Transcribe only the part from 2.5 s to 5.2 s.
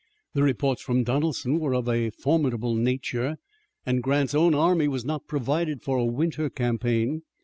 nature, and Grant's own army was